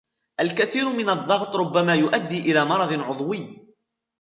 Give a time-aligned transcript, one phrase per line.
[0.39, 3.67] الكثير من الضغط ربما يؤدي إلى مرض عضوي.